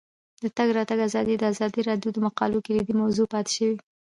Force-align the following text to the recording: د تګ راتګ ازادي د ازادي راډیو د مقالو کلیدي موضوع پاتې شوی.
د 0.41 0.43
تګ 0.57 0.69
راتګ 0.77 0.99
ازادي 1.07 1.35
د 1.37 1.43
ازادي 1.53 1.81
راډیو 1.89 2.09
د 2.13 2.17
مقالو 2.27 2.63
کلیدي 2.65 2.93
موضوع 3.01 3.25
پاتې 3.33 3.51
شوی. 3.57 3.77